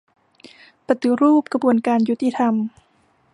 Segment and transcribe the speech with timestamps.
[0.87, 2.53] ปฏิรูปกระบวนการยุติธรรม